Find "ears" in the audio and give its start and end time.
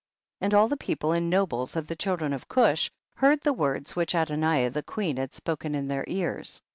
6.07-6.63